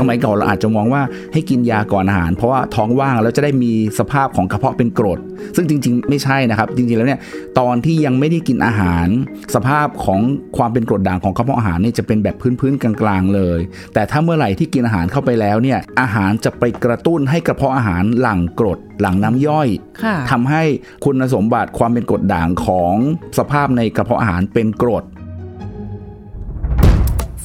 [0.00, 1.02] สมัยก่อนเราอาจจะมองว่า
[1.32, 5.18] ให้กินยาก่อนอาหาร เพราะว่าท้องว่างแล้วจะได้มีสภาพของกระเพาะเป็นกรด
[5.56, 7.20] ซึ่งจริง ๆ ไม่ใช่นะครับ จริงๆแล้วเนี่ย
[7.58, 9.08] ตอนที่ยังไม่ได้กินอาหาร
[9.54, 10.20] สภาพของ
[10.56, 13.58] ความเป็นกรดด่างของกระเพาะอาหารเนี่ยจะเป็นแบบพื้นๆกลางๆเลย
[13.94, 19.68] แต่ถ้าเมื่อไหร่ที่กินอาหารเข้าไปแล้วเนี่ยอาหารจะไปกระตุ้นให้กระเพาะอาหารหลั่งกรดหลั่งน้ำย่อย
[20.02, 20.62] ค่ะทำให้
[21.04, 22.94] คุณสมบัติความเป็นกรดด่างของ
[23.38, 25.04] สภาพในกระเพาะอาหารเป็นกรด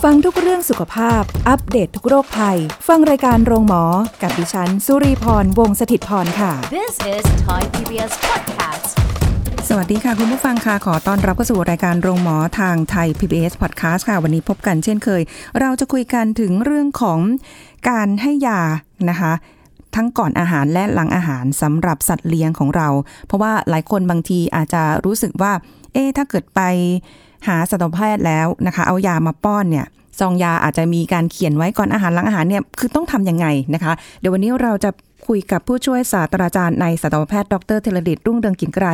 [0.09, 2.57] ฟังทุกเรื่องสุขภาพ อัปเดตททุกโรคภัย
[2.87, 3.83] ฟังรายการโรงหมอ
[4.21, 8.85] กับดิฉัน สุรีพร วงศิตพรค่ะ This is Thai PBS podcast.
[9.69, 15.21] สวัสดีค่ะ คุณผู้ฟังค่ะ ขอต้อนรับเข้าสู่รายการโรงหมอทางไทย PBS Podcast ค่ะ วันนี้พบกันเช่นเคย
[15.59, 17.19] เราจะคุยกันถึงเรื่องของ
[17.89, 18.61] การให้ยา
[19.09, 19.33] นะคะ
[19.95, 22.87] ทั้งก่อนอาหารและหลังอาหารสำหรับสัตว์เลี้ยงของเรา
[23.25, 25.51] เพราะว่าหลายคนบางทีอาจจะรู้สึกว่า
[25.93, 26.61] เอ๊ถ้าเกิดไป
[27.47, 29.85] หาสัตวแพทย์แล้วนะคะ เอายามาป้อนเนี่ย
[30.19, 34.89] ซองยาอาจจะมีการเขียนไว้ก่อนอาหารหลังอาหารเนี่ยคือต้องทำยังไงนะคะ เดี๋ยววันนี้เราจะ
[35.27, 38.87] คุยกับผู้ช่วยศาสตราจารย์นายสัตวแพทย์ดรเทเลดิตรุ่งเรืองกินไกร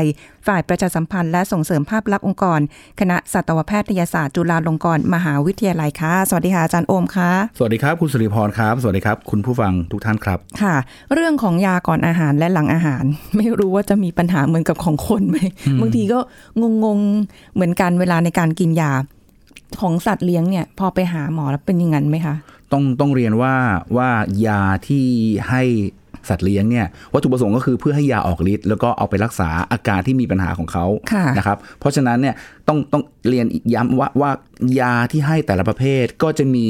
[0.47, 2.59] ฝ่ายประชาสัมพันธ์และส่งเสริมภาพลักษณ์องค์กร
[2.99, 10.75] คณะสัตวแพทยศาสตร์จุฬาลงกรณ์มหาวิทยาลัยค่ะ สวัสดีค่ะอาจารย์โอมค่ะ สวัสดีครับคุณสุริพรครับ สวัสดีครับ คุณผู้ฟังทุกท่านครับ ค่ะ
[11.13, 13.03] เรื่องของยาก่อนอาหารและหลังอาหาร
[13.37, 15.37] ไม่รู้ว่าจะมีปัญหาเหมือนกับของคนไหม
[15.81, 16.19] บางทีก็
[16.83, 18.91] งงๆเหมือนกันเวลาในการกินยา
[19.81, 22.35] ของสัตว์เลี้ยงเนี่ยพอไปหาหมอแล้วเป็นอยังไงไหมคะ
[22.71, 23.53] ต้องต้องเรียนว่า
[23.97, 24.09] ว่า
[24.45, 25.05] ยาที่
[25.49, 25.63] ให้
[26.29, 32.35] สัตว์เลี้ยงเนี่ยวัตถุประสงค์ก็คือเพื่อให้ยาออกฤทธิ์แล้วก็เอาไปรักษาอาการที่มีปัญหาของเขาค่ะนะครับเพราะฉะนั้นเนี่ย
[32.69, 34.31] ต้องต้องเรียนอีกย้ำว่าว่า
[34.79, 36.67] ยาที่ให้แต่ละประเภทก็จะมี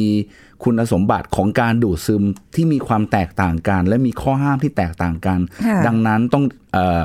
[0.63, 2.23] คุณสมบัติของการดูดซึม
[2.55, 7.01] ที่มีความแตกต่างกัน และมีข้อห้ามที่แตกต่างกันค่ะดังนั้นต้องเอ่อ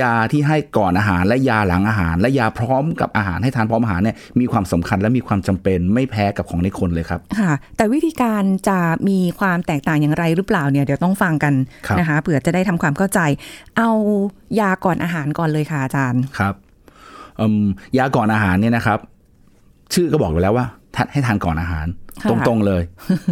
[0.00, 11.54] ยาที่ให้ก่อนอาหาร และยาหลังอาหาร และยาพร้อมกับอาหารให้ทานพร้อมอาหารเนี่ยมีความสำคัญและมีความจำเป็นไม่แพ้กับของในคนเลยครับค่ะแต่วิธีการจะมีความแตกต่างอย่างไรหรือเปล่าเนี่ยเดี๋ยวต้องฟังกัน
[11.86, 13.20] ครับนะคะเผื่อจะได้ทำความเข้าใจ
[13.76, 13.90] เอา
[14.60, 16.63] ยาก่อนอาหารก่อนเลยค่ะอาจารย์ครับอืม
[17.98, 18.98] ยาก่อนอาหารเนี่ยนะครับ
[19.94, 21.86] ชื่อก็บอกอยู่แล้วว่าทานให้ทานก่อนอาหาร
[22.22, 22.82] ค่ะตรงๆเลย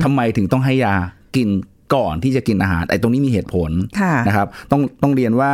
[0.05, 0.95] ทำไมถึงต้องให้ยา
[1.37, 1.49] กิน
[1.95, 3.71] ก่อนที่จะกินอาหารไอ้ตรงนี้มีเหตุผล
[4.01, 5.53] ค่ะนะครับ ต้องต้องเรียนว่า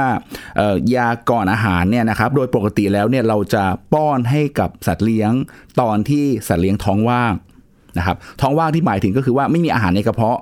[0.57, 5.33] เอ่อยาก่อนอาหารเนี่ยนะครับ โดยปกติแล้วเนี่ยเราจะป้อนให้กับสัตว์เลี้ยง
[5.81, 7.33] ตอนที่สัตว์เลี้ยงท้องว่าง
[7.99, 10.39] นะครับ ท้องว่างที่หมายถึงก็คือว่าไม่มีอาหารในกระเพาะ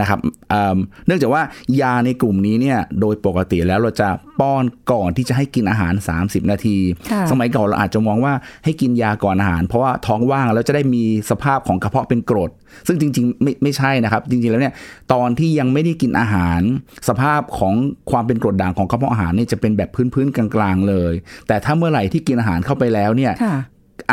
[0.00, 0.18] นะครับ
[0.50, 1.42] เอิ่มเนื่องจากว่า
[1.80, 4.08] ยาในกลุ่มนี้เนี่ยโดยปกติแล้วเราจะ
[4.40, 6.76] ป้อนก่อนที่จะให้กินอาหาร 30 นาที
[7.10, 8.34] ค่ะสมัยก่อนเราอาจจะมองว่า
[8.64, 12.50] ให้กินยาก่อนอาหาร เพราะว่าท้องว่างแล้วจะได้มีสภาพของกระเพาะเป็นกรด
[12.86, 14.74] ซึ่งจริงๆไม่ไม่ใช่นะครับ จริงๆแล้วเนี่ย
[15.12, 16.60] ตอนที่ยังไม่ได้กินอาหาร
[17.08, 17.74] สภาพของ
[18.10, 21.12] ความเป็นกรดด่างของกระเพาะอาหารเนี่ยจะเป็นแบบพื้นๆกลางๆเลย
[21.48, 23.56] แต่ถ้าเมื่อไหร่ที่กินอาหารเข้าไปแล้วเนี่ยค่ะ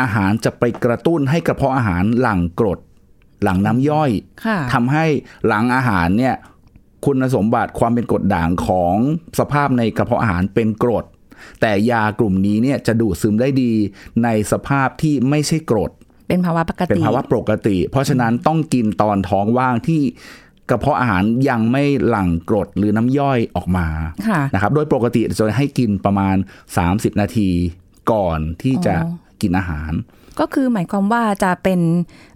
[0.00, 2.78] อาหารจะไปกระตุ้นให้กระเพาะอาหารหลั่งกรด
[3.42, 4.10] หลั่งน้ำย่อย
[4.44, 5.04] ค่ะทำให้
[5.46, 6.34] หลังอาหารเนี่ย
[7.04, 8.94] คุณสมบัติความเป็นกรดด่างของ
[9.38, 11.04] สภาพในกระเพาะอาหารเป็นกรด
[11.60, 13.72] แต่ยากลุ่มนี้เนี่ยจะดูดซึมได้ดี
[14.24, 15.90] ในสภาพที่ไม่ใช่กรด
[16.28, 20.02] เป็นภาวะปกเป็นติภาวะปกติ เพราะฉะนั้นต้องกินตอนท้องว่างที่
[20.70, 23.86] กระเพาะอาหารยังไม่หลั่งกรดหรือน้ำย่อยออกมา
[24.28, 26.36] ค่ะนะครับ โดยปกติจะให้กินประมาณ
[26.78, 27.50] 30 นาที
[28.12, 29.12] ก่อนที่จะอ๋อ
[29.42, 29.92] กินอาหาร
[30.40, 31.80] ก็คือหมายความว่าจะเป็น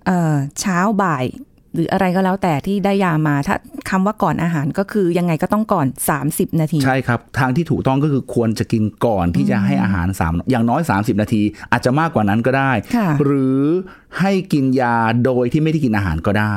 [0.06, 1.26] เอ่อเช้าบ่าย
[1.74, 3.56] หรืออะไรก็แล้วแต่ที่ได้ยามาถ้า
[3.90, 5.86] คำว่าก่อนอาหารก็คือยังไงก็ต้องก่อน
[6.24, 11.42] 30 นาที ใช่ครับ ทางที่ถูกต้องก็คือควรจะกินก่อนที่จะให้อาหารสามอย่างน้อย 30 นาที
[11.72, 13.62] อาจจะมากกว่านั้นก็ได้ค่ะหรือ
[14.20, 16.56] ให้กินยาโดยที่ไม่ได้กินอาหารก็ได้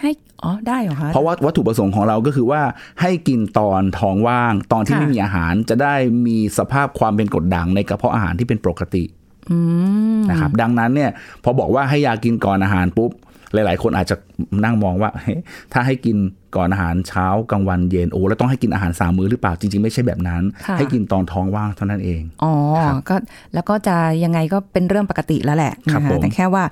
[0.00, 0.10] ให้
[0.44, 2.62] อ๋อได้เหรอคะเพราะว่าวัตถุประสงค์ของเราก็คือว่า
[3.00, 5.94] ให้กินตอนท้องว่าง ตอนที่ค่ะไม่มีอาหารจะได้
[6.26, 9.21] มีสภาพความเป็นกรดด่างในกระเพาะอาหารที่เป็นปกติอืม
[10.30, 11.10] นะครับ ดังนั้นเนี่ย
[11.44, 13.12] พอบอกว่าให้ยากินก่อนอาหารปุ๊บ
[13.54, 14.16] หลาย ๆ คนอาจจะ
[14.64, 15.38] นั่งมองว่าเฮ้ย
[15.72, 16.16] ถ้าให้กิน
[16.56, 22.52] ก่อนอาหารเช้ากลางวันเย็นโอ้แล้วต้องให้กินอาหารสามมื้อหรือเปล่าจริง ๆ ไม่ใช่แบบนั้นค่ะให้กินตอนท้องว่างเท่านั้นเองอ๋อ
[22.84, 23.16] ครับก็
[23.54, 26.64] แล้วก็จะยังไงก็เป็นเรื่องปกติแล้วแหละครับนะคะผมแต่แค่ว่า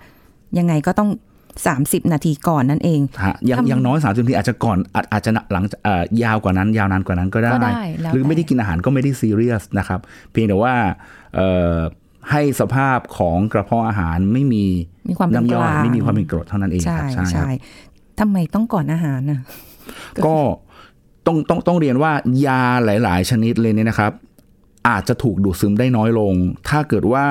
[0.59, 1.11] ยังไงก็ต้อง
[1.61, 10.00] 30 นาทีก่อนนั่นเองฮะยังทำยังน้อยสามสิบนาทีอาจจะก่อนอาจอาจจะหลังเอ่อยาวกว่านั้น ยาวนานกว่านั้นก็ได้ก็ได้แล้วหรือไม่ได้แต่กินอาหารก็ไม่ได้ซีเรียสนะครับ
[10.31, 10.75] เพียงแต่ว่า
[11.35, 11.77] เอ่อ
[12.32, 14.65] ให้สภาพของกระเพาะอาหารไม่มี
[15.09, 17.49] มีความเป็นน้ำย่อยกลางไม่มีความเป็นกรดเท่านั้นเองใช่ครับใช่คใช่รับ
[18.21, 19.41] ทำไมต้องก่อนอาหารน่ะ
[20.27, 20.37] ก็
[21.27, 22.12] ต้องต้องต้องเรียนว่า
[22.47, 24.12] ยาหลาย ๆ ชนิดเลยเนี่ยนะครับ
[24.88, 26.35] อาจจะถูกดูดซึมได้น้อยลง
[26.69, 27.27] ถ้าเกิดว่า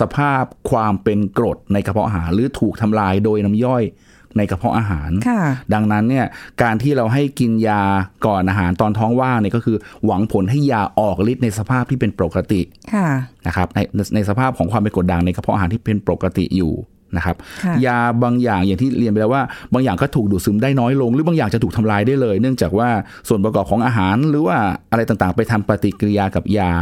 [0.00, 3.82] สภาพความเป็นกรดในกระเพาะอาหารหรือถูกทำลายโดยน้ำย่อย
[4.36, 5.42] ในกระเพาะอาหารค่ะ
[5.74, 6.26] ดังนั้นเนี่ย
[6.62, 7.82] การที่เราให้กินยา
[8.26, 9.76] ก่อนอาหารตอนท้องว่างเนี่ยก็คือ
[10.06, 12.60] หวังผลให้ยาออกฤทธิ์ในสภาพที่เป็นปกติ
[12.94, 13.08] ค่ะ
[13.46, 13.78] นะครับใน
[14.14, 16.72] ในสภาพของความเป็นกรดด่างในกระเพาะอาหารที่เป็นปกติอยู่
[17.16, 19.42] นะครับค่ะยาบางอย่างอย่างที่เรียนไปแล้วว่า
[19.74, 22.88] บางอย่างก็ถูกดูดซึมได้น้อยลง หรือบางอย่างจะถูกทำลายได้เลย เนื่องจากว่า
[23.28, 24.56] ส่วนประกอบของอาหารหรือว่า
[24.90, 26.72] อะไรต่างๆ ไปทำปฏิกิริยากับยา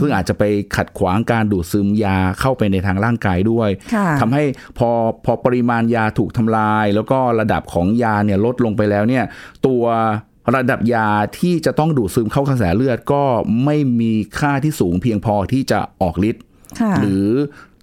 [0.00, 0.44] ซึ่งอาจจะไป
[0.76, 4.44] ขัดขวางการดูดซึมยาเข้าไปในทางร่างกายด้วยค่ะทำให้
[4.78, 4.88] พอ
[5.24, 9.24] พอปริมาณยาถูกทำลาย แล้วก็ระดับของยาเนี่ยลดลงไปแล้วเนี่ย
[9.66, 9.84] ตัว
[10.56, 11.08] ระดับยา
[11.38, 13.22] ที่จะต้องดูดซึมเข้ากระแสเลือดก็
[13.64, 16.42] ไม่มีค่าที่สูงเพียงพอที่จะออกฤทธิ์
[16.80, 17.75] ค่ะหรือเออ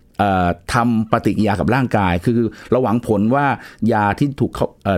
[0.73, 2.39] ทำปฏิกิริยากับร่างกาย คือ
[2.71, 3.45] เราหวังผลว่า
[3.93, 4.51] ยาที่ถูก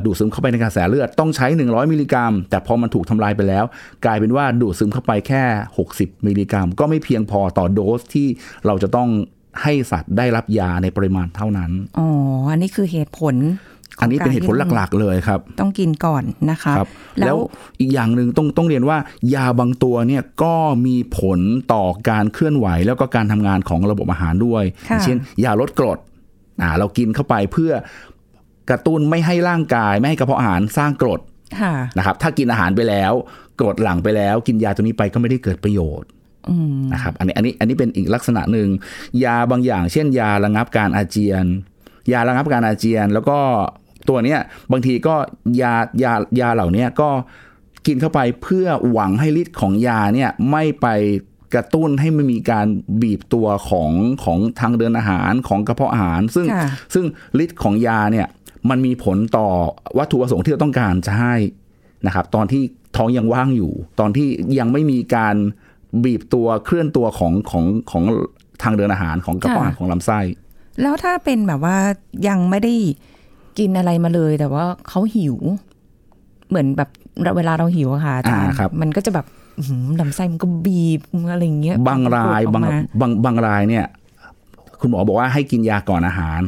[0.06, 3.66] ดูดซึมเข้าไปในกระแสเลือดต้องใช้ 100 มิลลิกรัม แต่พอมันถูกทำลายไปแล้ว
[4.06, 5.44] กลายเป็นว่าดูดซึมเข้าไปแค่
[5.86, 8.28] 60 มิลลิกรัม ก็ไม่เพียงพอต่อโดสที่
[8.66, 9.10] เราจะต้อง
[9.64, 12.08] ให้สัตว์ได้รับยาในปริมาณเท่านั้น อ๋อ
[12.52, 13.36] อันนี้คือเหตุผล
[14.02, 16.90] อันนี้เป็นเหตุผลหลักๆเลยครับๆต้องกินก่อนนะคะครับ
[17.20, 17.40] แล้แล้วว
[17.80, 18.98] อีกอย่างหนึ่งต้องต้องเรียนว่า
[19.36, 20.56] ยาบางตัวเนี่ยก็
[20.86, 21.40] มีผล
[21.74, 26.00] ต่อการเคลื่อนไหว แล้วก็การทำงานของระบบอาหารด้วยอค่ะย่างเช่น ยาลดกรด
[26.62, 27.72] อ่าเรากินเข้าไปเพื่อ
[28.70, 31.20] กระตุ้นไม่ให้ร่างกาย ไม่ให้กระเพาะอาหารสร้างกรด
[31.62, 33.14] ค่ะนะครับถ้ากินอาหารไปแล้ว
[33.60, 36.10] กรดหลั่งไปแล้ว กินยาตัวนี้ไปก็ไม่ได้เกิดประโยชน์
[36.50, 38.68] อืมนะครับอันนี้อันนี้อันนี้เป็นอีกลักษณะหนึ่ง
[39.24, 41.46] ยาบางอย่าง เช่น ยาระงับการอาเจียน
[42.12, 43.40] ยาระงับการอาเจียน แล้วก็
[44.10, 44.40] ตัวเนี้ย
[44.72, 45.16] บางทีก็
[45.62, 45.74] ยา
[46.04, 47.10] ยายาเหล่าเนี้ยก็
[47.88, 50.88] กินเข้าไปเพื่อหวังให้ฤทธิ์ของยาเนี่ยไม่ไป
[51.54, 52.68] กระตุ้นให้มันมีการ
[53.02, 53.92] บีบตัวของ
[54.24, 57.06] ของทางเดินอาหารของกระเพาะอาหาร ซึ่งค่ะซึ่ง
[57.44, 58.28] ฤทธิ์ของยาเนี่ย
[58.70, 59.48] มันมีผลต่อ
[59.98, 61.36] วัตถุประสงค์ที่เราต้องการจะให้
[62.06, 62.64] นะครับตอนที่
[62.98, 64.28] ท้องยังว่างอยู่ ตอนที่
[64.60, 65.36] ยังไม่มีการ
[66.04, 68.04] บีบตัวเคลื่อนตัวของของของ
[68.64, 70.20] ทางเดินอาหารของกระเพาะอาหารของลำไส้
[70.82, 71.78] แล้วถ้าเป็นแบบว่า
[72.28, 72.76] ยังไม่ได้
[73.60, 75.36] กินอะไรมาเลย แต่ว่าเขาหิว
[76.50, 76.90] เหมือนแบบ
[77.38, 79.26] เวลาเราหิวอะค่ะอาจารย์อ่าครับมันก็จะแบบ
[79.58, 83.86] อื้อหือลำไส้มันก็บีบอะไรอย่างเงี้ย บางรายออกบางมาบางบางรายเนี่ย
[84.80, 86.42] คุณหมอบอกว่าให้กินยาก่อนอาหาร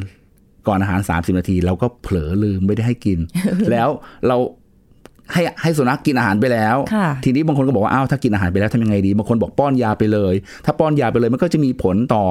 [0.68, 3.20] ก่อนอาหาร 30 นาที เราก็เผลอลืมไม่ได้ให้กิน
[3.72, 3.90] แล้ว
[4.28, 4.38] เรา
[5.34, 10.34] ให้ให้สุนัขกินอาหารไปแล้วค่ะทีนี้บางคนก็บอกว่าอ้าวถ้ากินอาหารไปแล้วทำยังไงดี บางคนบอกป้อนยาไปเลย
[10.66, 12.24] ถ้าป้อนยาไปเลยมันก็จะมีผลต่อ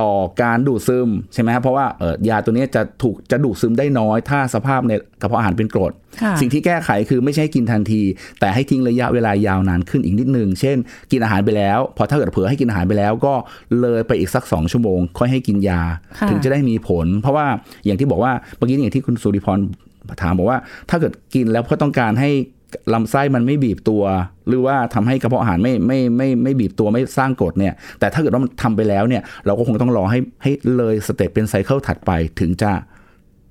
[0.00, 0.12] ต่อ
[0.42, 5.92] การดูดซึมใช่ไหมครับเพราะว่าเออยาตัวนี้จะถูกจะดูดซึมได้น้อย ถ้าสภาพในกระเพาะอาหารเป็นกรด
[6.22, 8.02] ค่ะสิ่งที่แก้ไขคือไม่ใช่กินทันที
[8.40, 10.76] แต่ให้ทิ้งระยะเวลายาวนานขึ้นอีกนิดนึง เช่น
[11.10, 13.34] กินอาหารไปแล้ว พอถ้าเกิดเผลอให้กินอาหารไปแล้ว ก็
[13.80, 15.80] เลยไปอีกสักสองชั่วโมง ค่อยให้กินยา
[16.18, 17.46] ค่ะถึงจะได้มีผล เพราะว่า
[17.84, 19.58] อย่างที่บอกว่าเมื่อกี้อย่างที่คุณสุริพร
[20.22, 20.58] ถามบอกว่า
[20.90, 22.30] ถ้าเกิดกินแล้วเพื่อต้องการให้
[22.94, 24.02] ลำไส้มันไม่บีบตัว
[24.48, 32.10] หรือว่าทำให้กระเพาะอาหารไม่ไม่ไม่ไม่บีบตัวไม่สร้างกรดเนี่ย แต่ถ้าเกิดว่ามันทำไปแล้วเนี่ย เราก็คงต้องรอให้ให้เลยสเต็ปเป็นไซเคิลถัดไป
[32.40, 32.70] ถึงจะ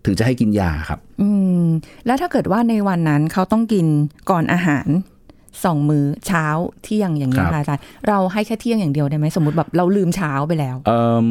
[0.06, 1.30] ถึงจะให้กินยาครับ อื
[1.64, 1.66] ม
[2.06, 3.86] แล้วถ้าเกิดว่าในวันนั้นเขาต้องกิน
[4.30, 4.88] ก่อนอาหาร
[5.66, 6.46] สองมื้อเช้า
[6.84, 11.28] เที่ยงอย่างนี้ยครับค่ะอาจารย์เราให้แค่เที่ยงอย่างเดียวได้ไหมสมมติแบบเราลืมเช้าไปแล้วเอิ่ม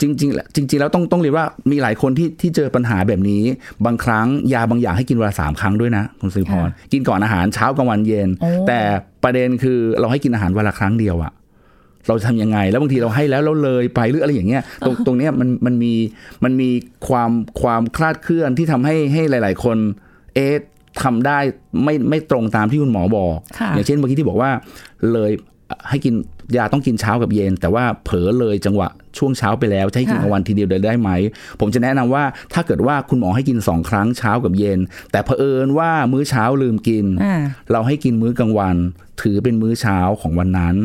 [0.00, 3.42] จริงๆแล้วจริง ๆ แล้วต้องต้องเรียนว่ามีหลายคนที่ที่เจอปัญหาแบบนี้
[3.86, 8.80] บางครั้งยาบางอย่างให้กินวันละสามครั้งด้วยนะคุณสิริพรค่ะกินก่อนอาหารเช้ากลางวันเย็นโอ้แต่
[9.22, 11.32] ประเด็นคือเราให้กินอาหารวันละครั้งเดียวอะ
[12.08, 15.92] เราจะทำยังไง แล้วบางทีเราให้แล้วเราเลยไปหรืออะไรอย่างเงี้ยตรงตรงเนี้ยมันมันมี
[16.44, 16.70] มันมี
[17.08, 17.30] ความ
[17.62, 19.76] ความคลาดเคลื่อนที่ทำให้ให้หลาย ๆ คน
[20.34, 20.54] เอ๊ะ
[21.02, 21.38] ทำได้
[21.84, 24.50] ไม่ไม่ตรงตามที่คุณหมอบอกค่ะอย่างเช่นเมื่อกี้ที่บอกว่า
[25.12, 25.32] เลย
[25.88, 26.14] ให้กิน
[26.56, 28.88] ยาต้องกินเช้ากับเย็น แต่ว่าเผลอเลยจังหวะ
[29.18, 31.10] ช่วงเช้าไปแล้วจะให้กินค่ะกลางวันทีเดียวได้ไหม
[31.60, 34.78] ผมจะแนะนำว่าถ้าเกิดว่าคุณหมอให้กินสองครั้งเช้ากับเย็น
[35.12, 37.42] แต่เผอิญว่ามื้อเช้าลืมกินอ่า
[37.72, 38.76] เราให้กินมื้อกลางวัน
[39.22, 40.76] ถือเป็นมื้อเช้าของวันนั้น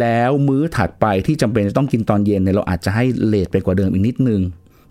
[0.00, 4.40] แล้วมื้อถัดไปที่จำเป็นจะต้องกินตอนเย็นเนี่ยเราอาจจะให้เลทไปกว่าเดิมอีกนิดนึง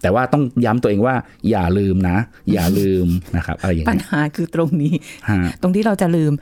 [0.01, 1.15] แต่ว่าต้องย้ำตัวเองว่า
[1.50, 2.17] อย่าลืมนะ
[2.53, 4.93] อย่าลืมนะครับอะไรอย่างปัญเงี้ยหาคือตรงนี้
[5.29, 6.34] ฮะตรงที่เราจะลืม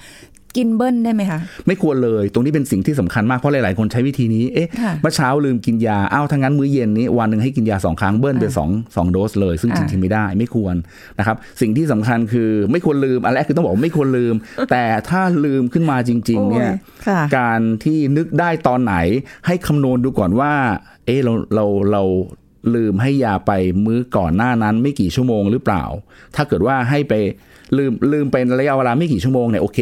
[0.58, 10.76] กินเบิ้ลได้ไหมคะ ไม่ควรเลย ตรงนี้เป็นสิ่งที่สำคัญมากเพราะหลาย ๆ คนใช้วิธีนี้เอ๊ะค่ะเมื่อเช้าลืมกินยาอ้าวถ้างั้นมื้อเย็นนี้วันหนึ่งให้กินยาสองครั้งเบิ้ลเป็นสองสองโดสเลย ซึ่งอ่าจริง ๆ ไม่ได้ไม่ควร
[11.20, 14.36] นะครับสิ่งที่สำคัญคือไม่ควรลืมอันแรกคือต้องบอกว่าไม่ควรลืม
[14.72, 18.96] แต่ถ้าลืมขึ้นมาจริง ๆ เนี่ยโอ้ค่ะการที่นึกได้ตอนไหน
[19.48, 20.52] ให้คำนวณดูก่อนว่า
[21.06, 22.04] เอ๊ะเราเราเรา
[22.76, 23.52] ลืมให้ยาไป
[23.86, 25.84] มื้อก่อนหน้านั้นไม่กี่ชั่วโมงหรือเปล่า
[26.36, 27.14] ถ้าเกิดว่าให้ไป
[27.78, 29.80] ลืมลืมเป็นระยะเวลาไม่กี่ชั่วโมงเนี่ยโอเค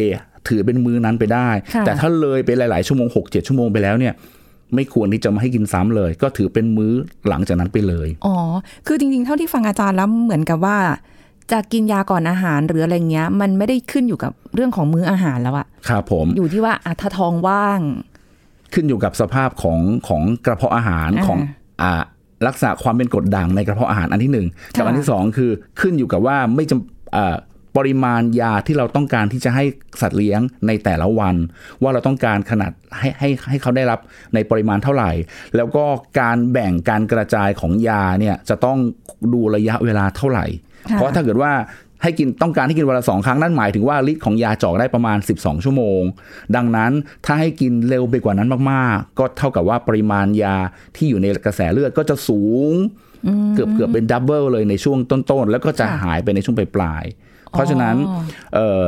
[0.48, 4.14] ถือเป็นมื้อนั้นไปได้ค่ะแต่ถ้าเลยไปหลาย ๆ ชั่วโมงหกเจ็ดชั่วโมงไปแล้วเนี่ย
[4.74, 6.92] ไม่ควรที่จะมาให้กินซ้ำเลย ก็ถือเป็นมื้อ
[7.28, 8.36] หลังจากนั้นไปเลย อ๋อ
[8.86, 10.78] คือจริงๆ เท่าที่ฟังอาจารย์แล้วเหมือนกับว่า
[11.52, 17.80] จะกินยาก่อนอาหารหรืออะไรเงี้ย มันไม่ได้ขึ้นอยู่กับเรื่องของมื้ออาหารแล้วอะครับผม อยู่ที่ว่าอะถ้าท้องว่าง
[18.72, 21.38] ขึ้นอยู่กับสภาพของของกระเพาะอาหารอ่าของ
[21.82, 22.02] อ่า
[22.46, 27.36] ลักษณะความเป็นกรดด่างในกระเพาะอาหารอันที่หนึ่งกับค่ะอันที่สองคือขึ้นอยู่กับว่าไม่จำเอ่อ
[27.76, 29.64] ปริมาณยาที่เราต้องการที่จะให้
[30.00, 31.34] สัตว์เลี้ยงในแต่ละวัน
[31.82, 33.98] ว่าเราต้องการขนาดให้ให้ให้เขาได้รับ
[34.34, 35.10] ในปริมาณเท่าไหร่
[35.56, 35.84] แล้วก็
[36.20, 38.78] การแบ่งการกระจายของยาเนี่ยจะต้อง
[39.32, 40.46] ดูระยะเวลาเท่าไหร่
[40.90, 41.52] ค่ะเพราะถ้าเกิดว่า
[42.02, 46.02] ให้กินต้องการให้กินวันละสองครั้งนั่นหมายถึงว่าฤทธิ์ของยาเจอกได้ประมาณ 12 ชั่วโมง
[46.56, 46.92] ดังนั้น
[47.24, 50.56] ถ้าให้กินเร็วไปกว่านั้นมากๆ ก็เท่ากับว่าปริมาณยา
[50.96, 52.72] ที่อยู่ในกระแสเลือดก็จะสูง
[53.54, 58.22] เกือบเกือบเป็น double เลยในช่วงต้นๆ แล้วก็จะค่ะหายไปในช่วงปลายๆเพราะฉะนั้นอ๋อ
[58.54, 58.84] เอ่อ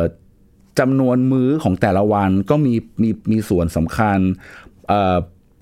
[0.78, 4.18] จำนวนมื้อของแต่ละวันก็มีมีมีส่วนสำคัญ
[4.88, 5.16] เอ่อ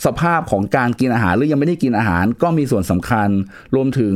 [0.06, 3.28] สภาพของการกินอาหารหรือยังไม่ได้กินอาหารก็มีส่วนสำคัญ
[3.74, 4.14] รวมถึง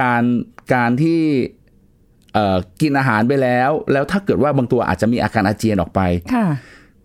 [0.00, 0.24] การ
[0.74, 1.57] การที่เอ่อ
[2.80, 6.00] กินอาหารไปแล้ว แล้วถ้าเกิดว่าบางตัวอาจจะมีอาการอาเจียนออกไป
[6.34, 6.46] ค่ะ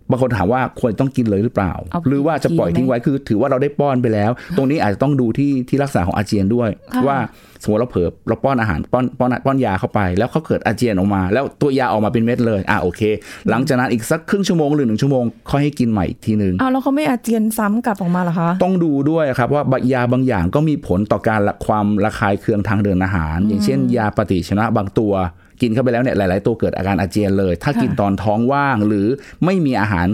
[0.09, 7.17] บางคนถามว่าควรต้องกินเลยหรือเปล่าเอาหรือว่าจะปล่อยกินไหมทิ้งไว้คือถือว่าเราได้ป้อนไปแล้ว ตรงนี้อาจจะต้องดูที่ที่ลักษณะของอาเจียนด้วยค่ะว่า
[7.63, 13.01] สมมติเราเผลอเราป้อนอาหารป้อนป้อนป้อนยาเข้าไป แล้วเขาเกิดอาเจียนออกมา แล้วตัวยาออกมาเป็นเม็ดเลยอะโอเค
[13.49, 25.13] หลังจากนั้นอีกสักครึ่งชั่วโมงหรือหนึ่งชั่วโมงค่อยให้กินใหม่อีกทีหนึ่งเอาแล้วเขาไม่อาเจียนซ้ำกลับออกมาเหรอคะต้องดูด้วยครับว่ายาบางอย่างก็มีผลต่อการละความระคายเคืองทางเดินอาหาร อย่างเช่น ยาปฏิชีวนะบางตัว
[25.61, 29.07] กินเข้าไปแล้วเนี่ยหลาย ๆ ตัวเกิดอาการอาเจียนเลย ถ้าค่ะกินตอนท้องว่างหรือ
[29.45, 30.07] ไม่มีอาหาร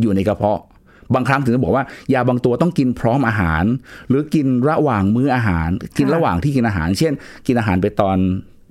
[0.00, 0.60] อยู่ในกระเพาะ
[1.14, 3.64] บางครั้งถึงจะบอกว่ายาบางตัวต้องกินพร้อมอาหาร
[4.08, 5.68] หรือกินระหว่างมื้ออาหาร
[5.98, 7.12] กินระหว่างที่กินอาหาร เช่น
[7.46, 8.18] กินอาหารไปตอน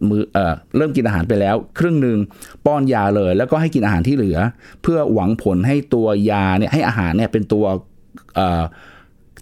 [0.10, 2.18] มือเอ่อเริ่มกินอาหารไปแล้ว ครึ่งหนึ่ง
[2.66, 4.38] ป้อนยาเลย แล้วก็ให้กินอาหารที่เหลือ
[4.82, 7.66] เพื่อหวังผลให้ตัวยาเนี่ยให้อาหารเนี่ยเป็นตัว
[8.36, 8.62] เอ่อ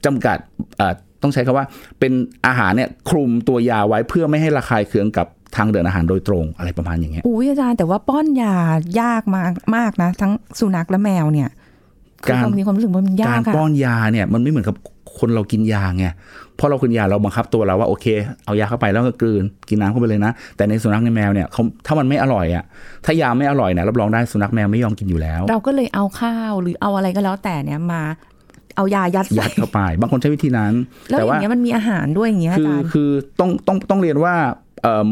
[0.05, 0.37] จำกัด
[0.77, 0.93] เอ่อ
[1.23, 1.65] ต้องใช้คำว่า
[1.99, 2.13] เป็น
[2.47, 8.55] อาหารเนี่ยคลุมตัวยาไว้เพื่อไม่ให้ระคายเคืองกับ ทางเดินอาหารโดยตรงอะไรประมาณอย่างเงี้ยอุ้ยอาจารย์แต่ว่าป้อนยา
[9.01, 11.49] ยากมากมากนะ ทั้งสุนัขและแมวเนี่ย
[12.23, 14.75] คือการเรามีความรู้สึกว่ามันยากการอะป้อนยาเนี่ยมันไม่เหมือนกับ
[15.19, 16.05] คนเรากินยาไง
[16.59, 18.05] พอเรากินยาเราบังคับตัวเราว่าโอเค
[18.45, 22.63] เอายาเข้าไปแล้วก็กลืนกินน้ำเข้าไปเลยนะ แต่ในสุนัขในแมวเนี่ยเขาถ้ามันไม่อร่อยอะ
[23.05, 28.03] ถ้ายาไม่อร่อยนะรับรองได้สุนัขแมวไม่ยอมกินอยู่แล้ว เราก็เลยเอาข้าวหรือเอาอะไรก็แล้วแต่เนี่ยมา
[28.75, 30.73] เอายายัดยัใส่ดเข้าไป บางคนใช้วิธีนั้น
[31.09, 34.53] แล้วแต่อย่าว่างเงี้ยมันมีอาหารด้วยอย่างเงี้ยอาคือจารย์คือต้องต้องต้องเรียนว่าเอ่อ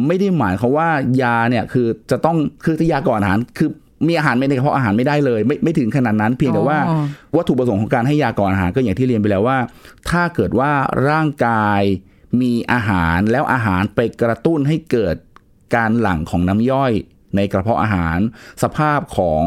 [0.08, 0.90] ไม่ได้หมายเขามว่า
[1.22, 3.70] ยาเนี่ยคือจะต้องคือที่ยาก่อนอาหารคือ
[4.08, 7.04] มีอาหารไม่ในกระเพาะอาหารไม่ได้เลย ไม่ไม่ถึงขนาดนั้นเพียงแต่ว่าอ๋อ
[7.36, 9.58] วัตถุประสงค์ของการให้ยาก่อนอาหารก็อย่างที่เรียนไปแล้วว่า
[10.10, 10.72] ถ้าเกิดว่า
[11.10, 11.82] ร่างกาย
[12.42, 15.16] มีอาหารแล้วอาหารไปกระตุ้นให้เกิด
[15.76, 16.92] การหลั่งของน้ำย่อย
[17.36, 18.18] ในกระเพาะอาหาร
[18.64, 19.44] สภาพของ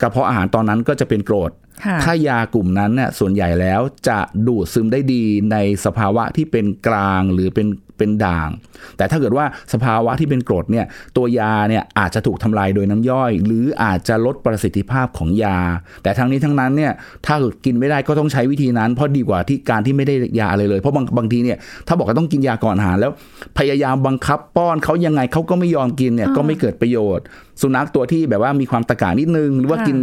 [0.00, 1.52] กระเพาะอาหารตอนนั้นก็จะเป็นกรด
[1.84, 7.66] ค่ะถ้ายากลุ่มนั้นเนี่ยส่วนใหญ่แล้วจะดูดซึมได้ดีในสภาวะที่เป็นกลางหรือเป็น
[8.00, 8.48] เป็นด่าง
[8.96, 15.58] แต่ถ้าเกิดว่าสภาวะที่เป็นกรดเนี่ยตัวยาเนี่ยอาจจะถูกทำลายโดยน้ำย่อย หรืออาจจะลดประสิทธิภาพของยา
[16.02, 16.92] แต่ทั้งนี้ทั้งนั้นเนี่ย
[17.26, 23.12] ถ้ากินไม่ได้ก็ต้องใช้วิธีนั้น เพราะดีกว่าที่การที่ไม่ได้ยาอะไรเลย เพราะบางบางทีเนี่ยถ้าบอกว่าต้องกินยาก่อนอาหารแล้ว
[23.58, 27.24] พยายามบังคับป้อนเขายังไงเขาก็ไม่ยอมกินเนี่ยก็ไม่เกิดประโยชน์
[27.62, 29.96] สุนัขตัวที่แบบว่ามีความตะการนิดนึงหรือว่ากิน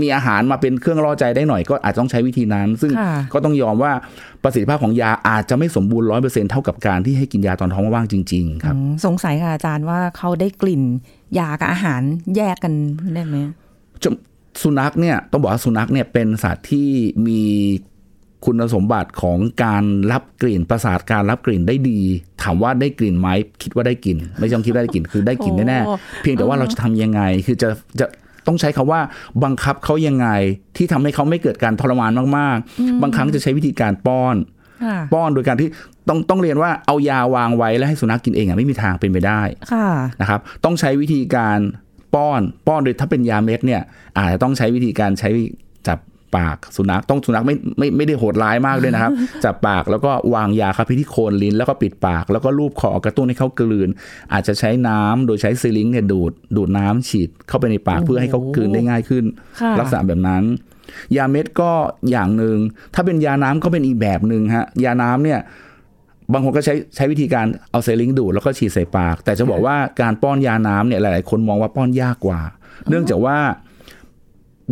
[0.00, 3.92] มีอาหารมาเป็นเครื่องล่อใจได้หน่อยก็อาจจะต้องใช้วิธีนั้น ซึ่งค่ะก็ต้องยอมว่า
[4.42, 10.82] ประสิทธิภาพของยาอาจจะไม่สมบูรณ์ร้อยเปอร์เซ็นเท่ากับการที่ให้กินยาตอนท้องว่างๆจริง ๆ ครับอืมสงสัยค่ะอาจารย์ว่าเขาได้กลิ่น
[11.38, 12.02] ยากับอาหาร
[12.36, 12.72] แยกกัน
[13.14, 13.36] ได้ไหม
[14.02, 14.10] จะ
[14.62, 16.88] สุนัขเนี่ยต้องบอกว่าสุนัขเนี่ยเป็นสัตว์ที่
[17.26, 17.42] มี
[18.44, 22.00] คุณสมบัติของการรับกลิ่นประสาทการรับกลิ่นได้ดี
[22.42, 23.28] ถามว่าได้กลิ่นไหม
[23.62, 27.68] คิดว่าได้กลิ่น ไม่ใช่คิดว่าได้กลิ่นคือได้กลิ่นแน่โอ้ๆเพียงแต่ว่าเราจะทำยังไง คือจะ
[28.00, 28.06] จะ
[28.46, 29.00] ต้องใช้คำว่า
[29.44, 30.28] บังคับเขายังไง
[30.76, 34.36] ที่ทำให้เขาไม่เกิดการทรมานมากๆ บางครั้งจะใช้วิธีการป้อน
[34.84, 35.68] ค่ะป้อนโดยการที่
[36.08, 39.40] ต้องต้องเรียนว่าเอายาวางไว้แล้วให้สุนัขกินเองอะไม่มีทางเป็นไปได้
[39.72, 39.88] ค่ะ
[40.20, 41.58] นะครับ ต้องใช้วิธีการ
[42.14, 43.82] ป้อน ป้อนโดยถ้าเป็นยาเม็ดเนี่ย
[44.16, 45.28] อาจจะต้องใช้วิธีการใช้
[45.86, 45.98] จับ
[46.36, 49.12] ปากสุนัขต้องสุนัขไม่ไม่ไม่ได้โหดร้ายมากด้วยนะครับ
[49.44, 53.88] จับปากแล้วก็วางยาคาพิที่โคนลิ้นแล้วก็ปิดปาก แล้วก็ลูบคอกระตุ้นให้เขากลืน
[54.32, 59.24] อาจจะใช้น้ำโดยใช้ซิลิงค์เนี่ยดูดดูดน้ำฉีดเข้าไปในปากโอ้โหเพื่อให้เขากลืนได้ง่ายขึ้น
[59.60, 60.42] ค่ะลักษณะแบบนั้น
[61.16, 61.70] ยาเม็ดก็
[62.10, 62.56] อย่างหนึ่ง
[62.94, 65.40] ถ้าเป็นยาน้ำก็เป็นอีกแบบหนึ่งฮะยาน้ำเนี่ย
[66.32, 72.40] บางคนก็ใช้ใช้วิธีการเอาเซลิงดูดแล้วก็ฉีดใส่ปาก แต่จะบอกว่าการป้อนยาน้ำเนี่ยหลาย ๆ คนมองว่าป้อนยากกว่า
[72.88, 73.36] เนื่องจากว่า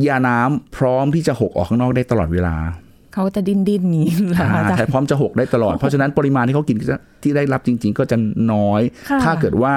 [0.08, 2.56] ยาน้ำพร้อมที่จะหกออกข้างนอกได้ตลอดเวลา
[3.14, 8.16] เขาจะดิ้นดิ้นๆนี้เหรออ่าอาจารแต่ย์พร้อมจะหกได้ตลอด เพราะฉะนั้นปริมาณที่เขากินก็จะที่ได้รับจริง ๆ ก็จะ
[8.52, 9.74] น้อยค่ะถ้าเกิดว่า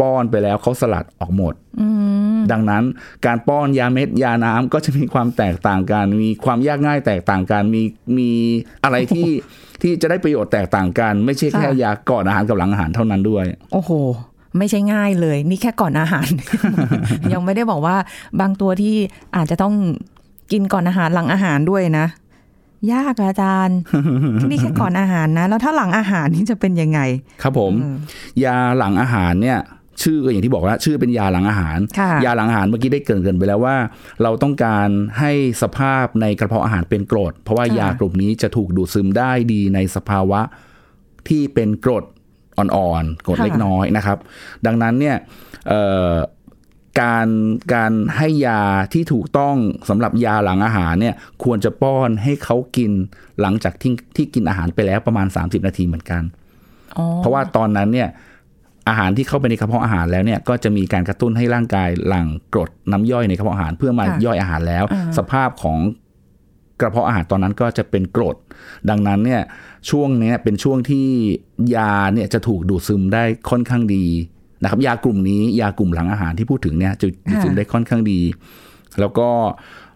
[0.00, 1.88] ป้อนไปแล้วเขาสลัดออกหมดอื
[2.36, 2.84] มดังนั้น
[3.26, 7.82] การป้อนยาเม็ดยาน้ำก็จะมีความแตกต่างกัน มีความยากง่ายแตกต่างกันมี
[8.18, 8.30] มี
[8.84, 9.28] อะไรที่
[9.82, 13.90] ที่จะได้ประโยชน์แตกต่างกัน ไม่ใช่แค่ค่ะยาก่อนอาหารกับหลังอาหารเท่านั้นด้วย โอ้โห
[14.58, 16.28] ไม่ใช่ง่ายเลย นี่แค่ก่อนอาหาร
[17.32, 17.96] ยังไม่ได้บอกว่า
[18.40, 18.94] บางตัวที่
[19.36, 19.74] อาจจะต้อง
[20.52, 22.06] กินก่อนอาหารหลังอาหารด้วยนะ
[22.92, 23.78] ยากอะอาจารย์
[24.48, 27.00] นี่แค่ก่อนอาหารนะ แล้วถ้าหลังอาหารนี่จะเป็นยังไง
[27.42, 27.96] ครับผมอืม
[28.44, 29.58] ยาหลังอาหารเนี่ย
[30.02, 33.76] ชื่อก็อย่างที่บอกว่าชื่อเป็นยาหลังอาหารค่ะยาหลังอาหารเมื่อกี้ได้เกรินเกรินไปแล้วว่า
[34.22, 34.88] เราต้องการ
[35.18, 40.40] ให้สภาพในกระเพาะอาหารเป็นกรด เพราะว่าค่ะยากลุ่มนี้จะถูกดูดซึมได้ดีในสภาวะ
[41.28, 42.04] ที่เป็นกรด
[42.60, 44.18] อ่อนๆกรดเล็กน้อยนะครับ
[44.66, 45.16] ดังนั้นเนี่ย
[45.68, 46.12] เอ่อ
[47.02, 47.28] การ
[47.74, 48.62] การให้ยา
[48.92, 49.56] ที่ถูกต้อง
[49.88, 51.14] สำหรับยาหลังอาหารเนี่ย
[51.44, 52.92] ควรจะป้อนให้เขากิน
[53.40, 56.22] หลังจากที่ที่กินอาหารไปแล้วประมาณ 30 นาทีเหมือนกัน
[56.96, 58.08] อ๋อเพราะว่าตอนนั้นเนี่ย
[58.88, 65.78] อาหารที่เข้าไปในกระเพาะอาหารแล้วเนี่ยก็จะมีการกระตุ้นให้ร่างกายหลั่งกรดน้ำย่อยในกระเพาะอาหารเพื่อมาค่ะย่อยอาหารแล้วอ่าสภาพของ
[66.80, 68.36] กระเพาะอาหารตอนนั้นก็จะเป็นกรด
[68.90, 69.42] ดังนั้นเนี่ย
[69.90, 71.08] ช่วงเนี้ยเป็นช่วงที่
[71.76, 74.04] ยาเนี่ยจะถูกดูดซึมได้ค่อนข้างดี
[74.62, 78.20] นะครับยากลุ่มนี้ยากลุ่มหลังอาหารที่พูดถึงเนี่ยจะดูดซึมได้ค่อนข้างดี
[79.00, 79.28] แล้วก็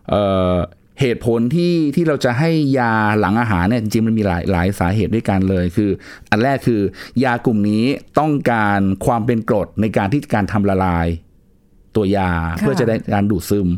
[0.08, 0.22] เอ่
[0.52, 0.54] อ
[1.00, 5.90] เหตุผลที่ที่เราจะให้ยาหลังอาหารเนี่ยจริงๆมันมีหลายหลายสาเหตุด้วยกันเลย คือ
[6.30, 6.80] อันแรกคือ
[7.24, 7.84] ยากลุ่มนี้
[8.18, 11.06] ต้องการความเป็นกรดในการที่การทำละลาย
[11.96, 13.68] ตัวยาค่ะเพื่อจะได้การดูดซึม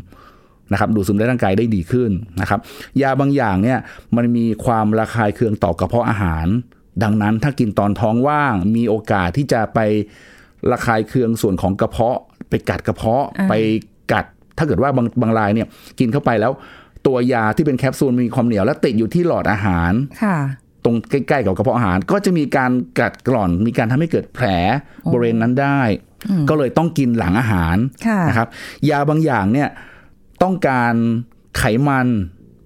[0.71, 2.59] นะครับดูดซึมในร่างกายได้ดีขึ้นนะครับ
[3.01, 3.79] ยาบางอย่างเนี่ย
[4.15, 6.47] มันมีความระคายเคืองต่อกระเพาะอาหาร
[7.03, 9.79] ดังนั้นถ้ากินตอนท้องว่าง มีโอกาสที่จะไป
[10.71, 12.17] ระคายเคืองส่วนของกระเพาะ
[12.49, 13.53] ไปกัดกระเพาะอ่าไป
[14.11, 14.25] กัด
[14.57, 15.67] ถ้าเกิดว่าบางบางรายเนี่ย
[15.99, 16.51] กินเข้าไปแล้ว
[17.07, 19.91] ตัวยาที่เป็นแคปซูลมีความเหนียวและติดอยู่ที่หลอดอาหาร
[20.23, 20.37] ค่ะ
[20.83, 24.45] ตรงใกล้ๆกับกระเพาะอาหารก็จะมีการกัดกร่อน มีการทำให้เกิดแผล
[25.11, 25.81] บริเวณนั้นได้
[26.49, 28.47] ก็เลยต้องกินหลังอาหารค่ะนะครับ
[28.89, 29.69] ยาบางอย่างเนี่ย
[30.43, 30.93] ต้องการ
[31.57, 32.07] ไขมัน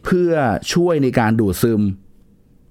[0.06, 0.32] เพื่อ
[0.74, 1.82] ช่วยในการดูดซึม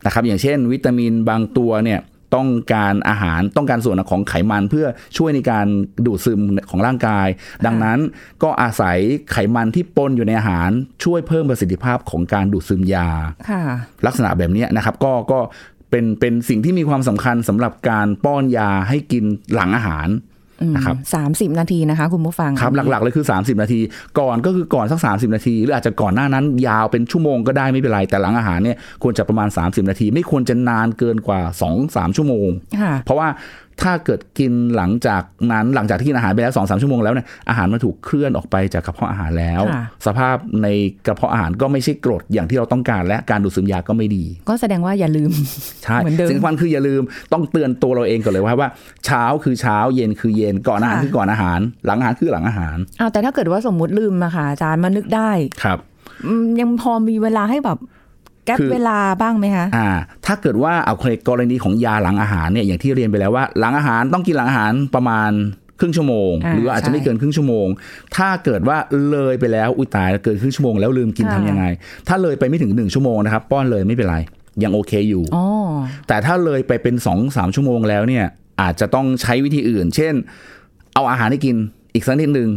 [0.05, 2.01] นะครับ อย่างเช่น วิตามินบางตัวเนี่ย
[2.35, 5.67] ต้องการอาหารต้องการส่วนของไขมันเพื่อช่วยในการ
[6.07, 6.41] ดูดซึม
[6.71, 7.27] ของร่างกาย
[7.67, 7.99] ดังนั้น
[8.43, 8.99] ก็อาศัย
[9.33, 10.71] ไขมันที่ปนอยู่ในอาหาร
[11.05, 13.09] ช่วยเพิ่มประสิทธิภาพของการดูดซึมยา
[13.51, 13.63] ค่ะ
[14.07, 15.41] ลักษณะแบบเนี้ยนะครับก็ก็
[15.91, 20.09] เป็นเป็นสิ่งที่มีความสำคัญสำหรับการป้อนยาให้กินหลังอาหาร
[20.75, 23.81] นะครับสามสิบนาทีนะคะคุณผู้ฟังครับหลักๆเลยคือ 30 นาที
[24.19, 31.41] ก่อนก็คือก่อนสัก 30 นาที หรืออาจจะก่อนหน้านั้นยาวเป็นชั่วโมงก็ได้ไม่เป็นไรแต่หลังอาหารเนี่ยควรจะประมาณ 30 นาที ไม่ควรจะนานเกินกว่า
[31.79, 32.49] 2-3 ชั่วโมง
[32.81, 33.29] ค่ะเพราะว่า
[33.85, 35.23] ถ้าเกิดกินหลังจาก
[35.53, 40.69] นั้นหลังจากที่กินอาหารไปแล้วสองสามชั่วโมงแล้วเนี่ยอาหารมันถูกเคลื่อนออกไปจากกระเพาะอาหารแล้วค่ะสภาพใน
[41.07, 45.31] กระเพาะอาหารก็ไม่ใช่กรดอย่างที่เราต้องการ และการดูดซึมยาก็ไม่ดี ก็แสดงว่าอย่าลืม
[45.85, 48.71] ใช่เหมือนเดิมสิ่งสำคัญคืออย่าลืมต้องเตือนตัวเราเองก่อนเลยว่าว่า
[49.07, 55.31] เช้าคือเช้าเย็นคือเย็นก่อนอาหารค่ะคือก่อนอาหาร หลังอาหารคือหลังอาหารอ้าวแต่ถ้าเกิดว่าสมมุติลืมอะค่ะอาจารย์มานึกได้
[55.63, 55.79] ครับ
[56.27, 57.79] อืมยังพอมีเวลาให้แบบ
[58.45, 59.89] แก๊ปคือเวลาบ้างไหมคะอ่า
[60.27, 60.95] ถ้าเกิดว่าเอา
[61.29, 65.31] กรณีของยาหลังอาหารเนี่ยอย่างที่เรียนไปแล้วว่า หลังอาหารต้องกินหลังอาหารประมาณ
[65.81, 67.67] ครึ่งชั่วโมงอ่าหรือว่าอาจจะไม่ใช่เกินครึ่งชั่วโมง
[68.17, 68.77] ถ้าเกิดว่า
[69.11, 71.65] เลยไปแล้วอุ้ยตายเกินครึ่งชั่วโมงแล้วลืมกินค่ะทำยังไง
[72.09, 74.19] ถ้าเลยไปไม่ถึงหนึ่งชั่วโมงนะครับ ป้อนเลยไม่เป็นไร
[74.63, 75.47] ยังโอเคอยู่อ๋อ
[76.09, 78.25] แต่ถ้าเลยไปเป็นสองสามชั่วโมงแล้วเนี่ย
[78.61, 80.15] อาจจะต้องใช้วิธีอื่น เช่น
[80.95, 81.57] เอาอาหารให้กิน
[81.95, 82.49] อีกสักนิดหนึ่ง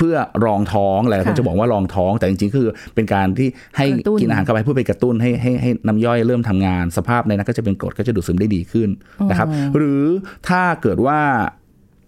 [0.00, 8.88] เพื่อรองท้องหลายคนค่ะจะบอกว่ารองท้อง แต่จริงๆ คือเป็นการที่ให้กระตุ้นกินอาหารเข้าไปเพื่อไปกระตุ้นให้ให้ให้น้ำย่อยเริ่มทำงานสภาพในนั้นก็จะเป็นกรดก็จะดูดซึมได้ดีขึ้น
[9.30, 10.04] นะครับ หรือ
[10.48, 11.20] ถ้าเกิดว่า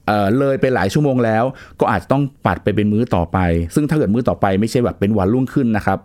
[0.07, 1.45] เอ่อเลยไปหลายชั่วโมงแล้ว
[1.81, 3.39] ก็อาจจะต้องปัดไปเป็นมื้อต่อไป
[3.75, 5.99] ซึ่งถ้าเกิดมื้อต่อไปไม่ใช่แบบเป็นวันรุ่งขึ้นนะครับ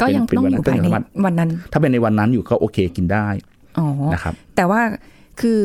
[0.00, 3.26] ก็ยังเป็นต้องวันอนั้นยู่ภายในเป็นวันวันนั้น ถ้าเป็นในวันนั้นอยู่ก็โอเคกินได้
[3.78, 4.80] อ๋อนะครับแต่ว่า
[5.40, 5.62] คือ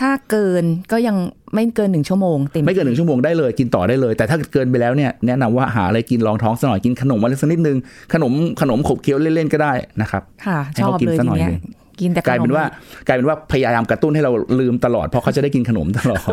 [0.00, 1.16] ถ้าเกินก็ยัง
[1.54, 7.78] ไม่เกินหนึ่งชั่วโมงเต็มไม่เกินหนึ่งชั่วโมงได้เลยกินต่อได้เลย แต่ถ้าเกินไปแล้วเนี่ยแนะนำว่าหาอะไรกินรองท้องสักหน่อยกินขนมอะไรสักนิดนึง
[8.12, 11.62] ขนมขนมขบเคี้ยวเล่นๆก็ได้นะครับค่ะให้ชอเขาบกินเลยสักทีหน่อยเนี้ยหนึ่ง
[12.00, 12.66] กินแต่ขกลายเป็นว่าม
[13.06, 16.28] กลายเป็นว่าพยายามกระตุ้นให้เราลืมตลอด เพราะเขาจะได้กินขนมตลอด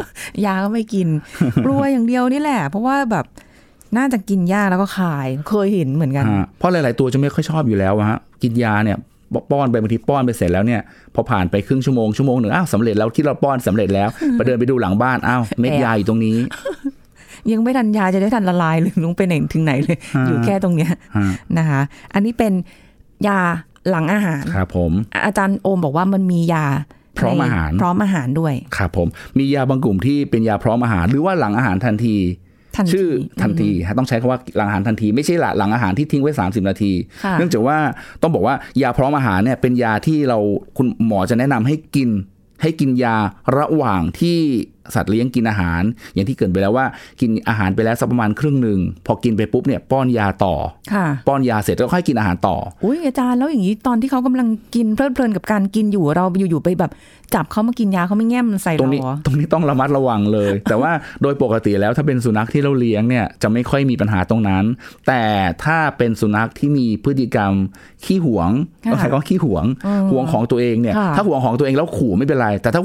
[0.45, 1.07] ยาก็ไม่กิน
[1.65, 3.25] กลัวอย่างเดียวนี่แหละ เพราะว่าแบบ
[3.97, 8.97] น่าจะกินยาแล้วก็ขายเคยเห็นเหมือนกันฮะเพราะหลาย ๆ ตัวจะไม่ค่อยชอบอยู่แล้วอะฮะกินยาเนี่ย
[9.51, 10.81] ป้อนไปบางทีป้อนไปเสร็จแล้วเนี่ย
[11.15, 16.37] พอผ่านไปครึ่งชั่วโมงชั่วโมงหนึ่งอ้าวสำเร็จแล้วที่เราป้อนสำเร็จแล้วไปเดินไปดูหลังบ้านอ้าวเม็ดแอบยาอยู่ตรงนี้
[17.51, 20.99] ยังไม่ทันยาจะได้ทันละลายหรือลงไปไหนถึงไหนเลยฮะอยู่แค่ตรงเนี้ยฮะ
[21.57, 21.81] นะคะ
[22.13, 22.53] อันนี้เป็น
[23.27, 23.39] ยา
[23.89, 24.91] หลังอาหารครับผม
[25.25, 26.65] อาจารย์โอมบอกว่ามันมียา
[27.19, 32.15] พร้อมอาหาร พร้อมอาหารด้วย ครับผม มียาบางกลุ่มที่เป็นยาพร้อมอาหาร หรือว่าหลังอาหารทันทีทันที
[32.93, 33.07] ชื่อ
[33.41, 36.91] ทันทีฮะต้องใช้คำว่าหลังอาหารทันที ไม่ใช่หลังหลังอาหารที่ทิ้งไว้ 30 นาที
[37.23, 37.77] ค่ะเนื่องจากว่า
[38.21, 40.37] ต้องบอกว่ายาพร้อมอาหารเนี่ยเป็นยาที่เรา
[40.77, 42.09] คุณหมอจะแนะนำให้กิน
[42.61, 43.15] ให้กินยา
[43.57, 44.39] ระหว่างที่
[44.95, 45.81] สัตว์เลี้ยงกินอาหาร
[46.13, 46.85] อย่างที่เกรินไปแล้วว่า
[47.21, 50.55] กินอาหารไปแล้วสักประมาณครึ่งหนึ่งพอกินไปปุ๊บเนี่ยป้อนยาต่อ
[50.93, 56.91] ค่ะป้อนยาเสร็จแล้วค่อยกินอาหารต่ออุ้ยอาจารย์แล้วอย่างนี้ตอนที่เขากำลังกินเพลิดเพลินกับการกินอยู่เราอยู่ๆไปแบบ
[57.35, 64.63] จับเขามากินยาเขาไม่แง้มใส่ตรงเรานี้เหรอตรงนี้ต้องระมัดระวังเลย แต่ว่าโดยปกติแล้วถ้าเป็นสุนัขที่เราเลี้ยงเนี่ยจะไม่ค่อยมีปัญหาตรงนั้น
[65.07, 65.23] แต่
[65.63, 67.53] ถ้าเป็นสุนัขที่มีพฤติกรรม
[68.05, 68.49] ขี้หวง
[68.85, 72.81] ค่ะต้องใช้คำว่าขี้หวงอืมหวงของตัวเองเนี่ยค่ะถ้าหวงของตัวเองแล้วขู่ไม่เป็นไร แต่ถ้า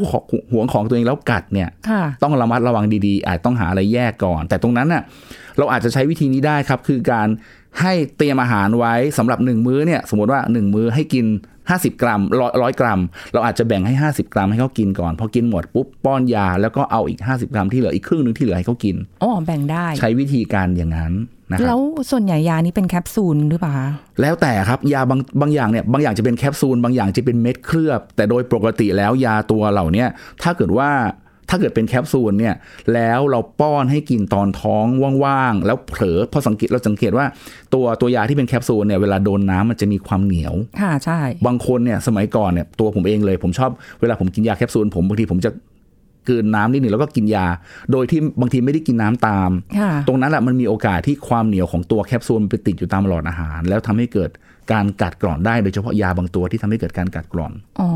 [0.53, 1.92] หวงของตัวเองแล้วกัดเนี่ยค่ะค่ะ
[2.23, 5.03] ต้องระมัดระวังดีๆ อาจต้องหาอะไรแยกก่อน แต่ตรงนั้นน่ะ
[5.59, 7.29] เราอาจจะใช้วิธีนี้ได้ครับ คือการ
[7.81, 11.27] ให้เตรียมอาหารไว้สำหรับหนึ่งมื้อเนี่ยสมมติว่าหนึ่งมื้อให้กิน
[11.71, 13.01] 50 กรัมร้อยร้อยกรัม
[13.33, 21.13] เราอาจจะแบ่งให้ 50 กรัมให้เขากินก่อน พอกินหมดปุ๊บป้อนยา แล้วก็เอาอีก 50 กรัมที่เหลืออีกครึ่งหนึงที่เหลือให้เขากินอ๋อแบ่งได้ ใช้วิธีการอย่างนั้น
[21.51, 23.89] นะครับแล้วส่วนใหญ่ยานี้เป็นแคปซูลหรือเปล่าคะ
[24.21, 30.09] แล้วแต่ครับยาบางบางอย่างเนี่ยบางอย่างจะเป็นแคปซูลบางอย่างจะเป็นเม็ดเคลือบ แต่โดยปกติแล้วยาตัวเหล่าเนี้ย
[30.43, 30.91] ถ้าเกิดว่า
[31.53, 32.55] ถ้าเกิดเป็นแคปซูลเนี่ย
[32.95, 34.85] แล้วเราป้อนให้กินตอนท้อง
[35.25, 37.27] ว่างๆ แล้วเผลอพอสังเกตเราสังเกตว่า
[37.75, 45.51] ตัวตัวยาที่เป็นแคปซูลเนี่ยเวลาโดนน้ำมันจะมีความเหนียวค่ะใช่ บางคนเนี่ยสมัยก่อนเนี่ยตัวผมเองเลยผมชอบเวลาผมกินยาแคปซูลผมบางทีผมจะ
[46.29, 47.47] กลืนน้ำนิดหนึ่งแล้วก็กินยา
[47.93, 54.31] โดยที่บางทีไม่ได้กินน้ำตามค่ะตรงนั้นแหละมันมีโอกาสที่ความเหนียวของตัวแคปซูลมันไปติดอยู่ตามหลอดอาหาร แล้วทำให้เกิด
[54.73, 57.89] การกัดกร่อนได้โดยเฉพาะยาบางตัวที่ทำให้เกิดการกัดกร่อนอ๋อ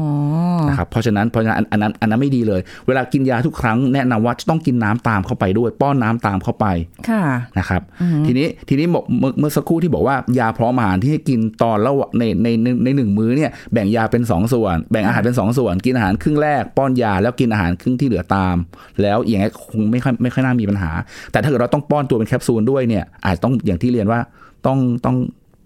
[0.68, 6.66] นะครับเพราะฉะนั้นเพราะฉะนั้นอันอันนั้นอันนั้นไม่ดีเลย เวลากินยาทุกครั้งแนะนำว่าจะต้องกินน้ำตามเข้าไปด้วย ป้อนน้ำตามเข้าไป
[7.08, 7.22] ค่ะ
[7.58, 7.82] นะครับ
[8.26, 18.56] ทีนี้ทีนี้บอกเมื่อเมื่อสักครู่ที่บอกว่ายาพร้อมอาหารที่ให้กินตอนแล้วในในในในหนึ่งมื้อเนี่ยแบ่งยาเป็นสองส่วน แบ่งอาหารเป็นสองส่วน กินอาหารครึ่งแรกป้อนยาแล้วกินอาหารครึ่งที่เหลือตาม
[19.02, 20.90] แล้วอย่างนี้คงไม่ค่อยไม่ค่อยน่ามีปัญหา
[21.32, 24.20] แต่ถ้าเกิดเราต้องป้อนตัวเป็นแคปซูลด้วยเนี่ยอาจต้องอย่างที่เรียนว่า
[24.66, 25.16] ต้องต้อง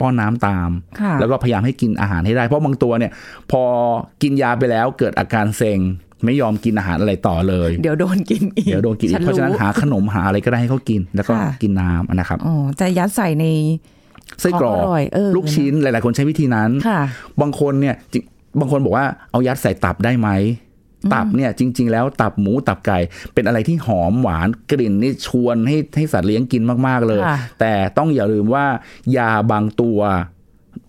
[0.00, 3.12] ป้อนน้ำตามค่ะแล้วก็พยายามให้กินอาหารให้ได้ เพราะบางตัวเนี่ย
[3.50, 3.62] พอ
[4.22, 5.80] กินยาไปแล้วเกิดอาการเซ็ง
[6.24, 13.46] ไม่ยอมกินอาหารอะไรต่อเลย เดี๋ยวโดนกินอีกเดี๋ยวโดนกินอีกเพราะฉะนั้นหาขนมหาอะไรก็ได้ให้เขากิน แล้วก็ค่ะกินน้ำนะครับอ๋อจะยัดใส่ใน
[14.40, 17.00] ไส้กรอกของอร่อยเออลูกชิ้นหลาย ๆ คนใช้วิธีนั้นค่ะ
[17.40, 18.22] บางคนเนี่ยจริง
[18.60, 20.28] บางคนบอกว่าเอายัดใส่ตับได้ไหม
[21.14, 22.98] ตับเนี่ยจริง ๆ แล้วตับหมูตับไก่
[23.34, 28.66] เป็นอะไรที่หอมหวานกลิ่นนี่ชวนให้ให้สัตว์เลี้ยงกินมาก ๆ เลยค่ะแต่ต้องอย่าลืมว่า
[29.16, 29.98] ยาบางตัว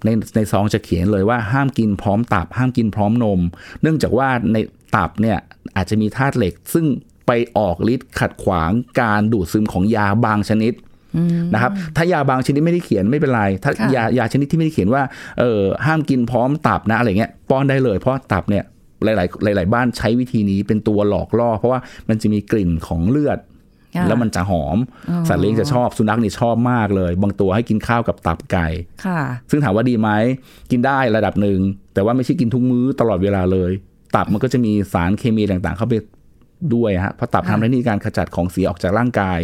[0.05, 3.41] ในในซองจะเขียนเลยว่าห้ามกินพร้อมตับ ห้ามกินพร้อมนม
[3.81, 4.57] เนื่องจากว่าใน
[4.95, 5.37] ตับเนี่ย
[5.75, 6.85] อาจจะมีธาตุเหล็ก ซึ่ง
[7.27, 8.71] ไปออกฤทธิ์ขัดขวาง
[9.01, 10.73] การดูดซึมของยาบางชนิด
[11.53, 15.03] นะครับถ้ายาบางชนิดไม่ได้เขียนไม่เป็นไร ถ้าค่ะยายาชนิดที่ไม่ได้เขียนว่า
[15.39, 18.63] เออห้ามกินพร้อมตับนะอะไรเงี้ยป้อนได้เลยเพราะตับเนี่ย
[19.03, 23.39] หลาย ๆ หลาย ๆ บ้านใช้วิธีนี้เป็นตัวหลอกล่อ เพราะว่ามันจะมีกลิ่นของเลือด
[23.95, 24.77] ค่ะแล้วมันจะหอม
[25.09, 28.67] อ๋อสัตว์เลี้ยงจะชอบสุนัขนี่ชอบมากเลย บางตัวให้กินข้าวกับตับไก่
[29.05, 30.09] ค่ะซึ่งถามว่าดีไหม
[30.71, 31.59] กินได้ระดับหนึ่ง
[31.93, 33.71] แต่ว่าไม่ใช่กินทุกมื้อตลอดเวลาเลย
[34.15, 35.93] ตับมันก็จะมีสารเคมีต่าง ๆ เข้าไป
[36.75, 39.39] ด้วยฮะเพราะตับค่ะทำหน้าที่การขจัดของเสียออกจากร่างกาย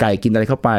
[0.00, 0.70] ไก่กินอะไรเข้าไป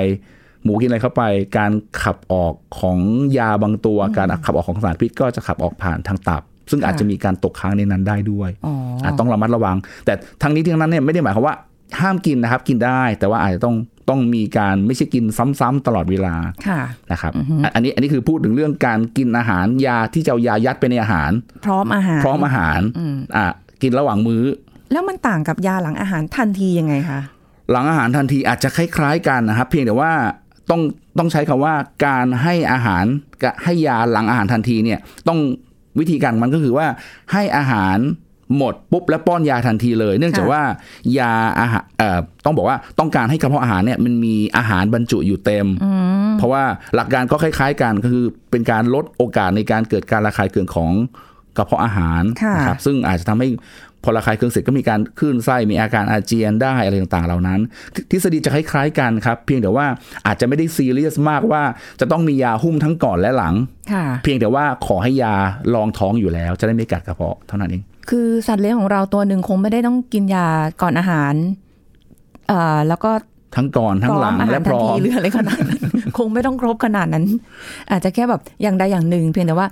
[0.64, 1.24] หมูกินอะไรเข้าไป
[1.58, 1.72] การ
[2.04, 2.98] ขับออกของ
[3.38, 11.56] ยาบางตัว การขับออกของสารพิษก็จะขับออกผ่านทางตับ ซึ่งอาจจะมีการตกค้างในนั้นได้ด้วยอ๋อออาจต้องระมัดระวัง แต่ทั้งนี้ทั้งนั้นเนี่ยไม่ได้หมายความว่า
[12.02, 13.76] ห้ามกินนะครับ กินได้ แต่ว่าอาจจะต้อง
[14.10, 15.24] ต้องมีการไม่ใช่กิน
[15.60, 16.36] ซ้ำๆตลอดเวลา
[16.68, 21.32] ค่ะนะครับอันอันนี้อันนี้คือพูดถึงเรื่องการกินอาหารยาที่จะเอายายัดไปในอาหาร
[21.66, 22.80] พร้อมอาหาร พร้อมอาหาร
[23.36, 23.46] อะ
[23.82, 24.44] กินระหว่างมื้อ
[24.92, 27.20] แล้วมันต่างกับยาหลังอาหารทันทียังไงคะ
[27.72, 30.12] หลังอาหารทันทีอาจจะคล้ายๆกันนะครับ เพียงแต่ว่า
[30.70, 30.82] ต้อง
[31.18, 31.74] ต้องใช้คำว่า
[32.06, 33.06] การให้อาหาร
[33.44, 35.40] กับให้ยาหลังอาหารทันทีเนี่ยต้อง
[36.00, 36.88] วิธีการมันก็คือว่า
[37.32, 37.98] ให้อาหาร
[38.58, 40.62] หมดปุ๊บแล้วป้อนยาทันทีเลย เนื่องจากค่ะว่า
[41.18, 45.68] ยาอาหารเอ่อต้องบอกว่าต้องการให้กระเพาะอาหารเนี่ยมันมีอาหารบรรจุอยู่เต็ม
[46.38, 46.64] เพราะว่า
[46.96, 50.92] หลักการก็คล้าย ๆ กันก็คือเป็นการลดโอกาสในการเกิดการระคายเคืองของ
[51.58, 53.48] กระเพาะอาหารค่ะนะครับซึ่งอาจจะทำให้
[54.06, 57.60] พอระคายเคืองเสร็จก็มีการคลื่นไส้มีอาการอาเจียนได้อะไรต่างๆ เหล่านั้น
[57.96, 59.86] ททฤษฎีจะคล้ายๆกันครับ เพียงแต่ว่า
[60.28, 61.64] อาจจะไม่ได้ซีเรียสมากว่า
[62.00, 63.54] จะต้องมียาหุ้มทั้งก่อนและหลัง
[63.94, 65.34] ค่ะเพียงแต่ว่าขอให้ยา
[65.76, 70.48] รองท้องอยู่แล้ว จะได้ไม่กัดกระเพาะเท่านั้นเอง คือสัตว์เลี้ยงของเราตัวหนึ่งคงไม่ได้ต้องกินยา
[70.82, 71.34] ก่อนอาหาร
[72.48, 73.12] เอ่อแล้วก็
[73.56, 75.82] ทั้งก่อนทั้งหลังอาและหารพทัร้อทีมหรืออะไรขนาดนั้น
[76.18, 77.26] คงไม่ต้องครบขนาดนั้น
[77.92, 79.68] อาจจะแค่แบบอย่างใดอย่างหนึ่ง เพียงแต่ว่า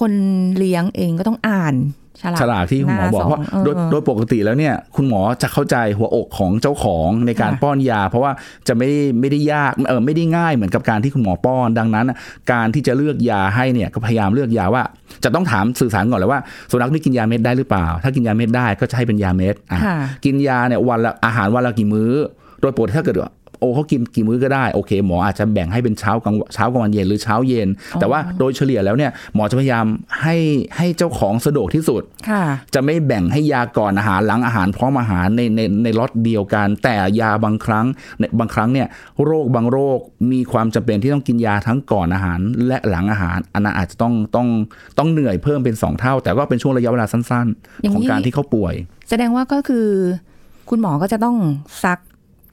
[0.00, 0.12] คน
[0.58, 1.74] เลี้ยงเองก็ต้องอ่าน
[2.22, 8.32] ฉลากฉลากที่คุณหมอบอกน้าเพราะสองโดยเออโดยปกติแล้วเนี่ย คุณหมอจะเข้าใจหัวอกของเจ้าของในการค่ะป้อนยา เพราะว่า
[8.68, 8.88] จะไม่
[9.20, 12.06] ไม่ได้ยากเออไม่ได้ง่ายเหมือนกับการที่คุณหมอป้อน ดังนั้น
[12.52, 14.82] การที่จะเลือกยาให้เนี่ยก็พยายามเลือกยาว่า
[15.24, 22.12] จะต้องถามสื่อสารก่อนเลยว่าสุนัขนี่กินยาเม็ดได้หรือเปล่า ถ้ากินยาเม็ดได้ก็จะให้เป็นยาเม็ดอะค่ะกินยาเนี่ยวันละอาหารวันละกี่มื้อ
[22.60, 27.68] โดยปกติถ้าเกิดว่า โอ้เขากินกี่มื้อก็ได้โอเค หมออาจจะแบ่งให้เป็นเช้ากลางเช้ากลางวันเย็นหรือเช้าเย็น
[28.00, 29.86] แต่ว่าโดยเฉลี่ยแล้วเนี่ยหมอจะพยายาม
[30.22, 30.36] ให้
[30.76, 37.86] ให้เจ้าของสะดวกที่สุดค่ะจะไม่แบ่งให้ยาก่อนอาหารหลังอาหารพร้อมอาหารในในในล็อตเดียวกัน แต่ยาบางครั้ง
[38.18, 38.88] ในบางครั้งเนี่ย
[39.24, 39.98] โรคบางโรค
[40.32, 44.48] มีความจำเป็นที่ต้องกินยาทั้งก่อนอาหาร และหลังอาหารอันนั้นอาจจะต้องต้อง
[44.98, 47.46] ต้องเหนื่อยเพิ่มเป็นสองเท่า แต่ก็เป็นช่วงระยะเวลาสั้น
[47.80, 48.74] อย่างๆของนี้การที่เขาป่วย
[49.08, 49.86] แสดงว่าก็คือ
[50.70, 51.36] คุณหมอก็จะต้อง
[51.84, 51.98] ซัก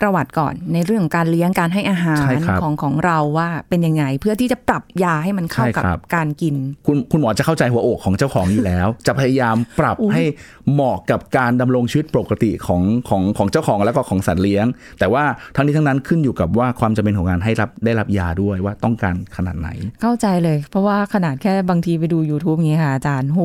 [0.01, 6.55] ประวัติก่อนในเรื่องของการเลี้ยงการให้อาหารใช่ครับของของเราว่าเป็นยังไง เพื่อที่จะปรับยาให้มันเข้าใช่กับครับการกิน
[6.87, 10.23] คุณคุณหมอจะเข้าใจหัวอกของเจ้าของอยู่แล้ว จะพยายามปรับอุ๊ยให้
[10.71, 14.65] เหมาะกับการดำรงชีวิตปกติของของของเจ้าของแล้วก็ของสัตว์เลี้ยง
[14.99, 15.23] แต่ว่า
[15.55, 19.69] ทั้งนี้ทั้งนั้นขึ้นอยู่กับว่าความจำเป็นของการให้รับได้รับยาด้วยว่าต้องการขนาดไหน
[20.01, 23.39] เข้าใจเลย เพราะว่าขนาดแค่บางทีไปดู YouTube อย่างนี้ค่ะอาจารย์โห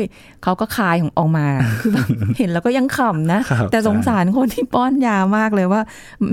[0.00, 0.02] ย
[0.42, 1.46] เขาก็คายของออกมา
[1.80, 2.06] คือแบบ
[2.38, 5.80] เห็นแล้วก็ยังขำนะครับแต่สงสารคนที่ป้อนยามากเลยว่า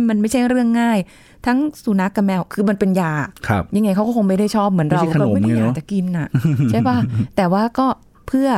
[0.10, 1.00] มันไม่ใช่เรื่องง่าย
[1.45, 3.13] ทั้งสุนัขกับแมวคือมันเป็นยา
[3.47, 6.28] ครับยังไงเขาก็คงไม่ได้ชอบเหมือนเราไม่ใช่ขนมก็ไม่ได้ไงอยากเนอะจะกินอะ
[6.71, 6.97] ใช่ป่ะ
[7.36, 7.88] แต่ว่าก็
[8.28, 8.50] เพื่อ